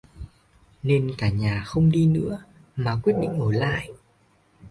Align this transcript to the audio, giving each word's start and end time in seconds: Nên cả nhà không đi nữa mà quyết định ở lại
Nên 0.83 1.11
cả 1.17 1.29
nhà 1.29 1.63
không 1.65 1.91
đi 1.91 2.05
nữa 2.07 2.43
mà 2.75 2.99
quyết 3.03 3.13
định 3.21 3.39
ở 3.39 3.51
lại 3.51 3.89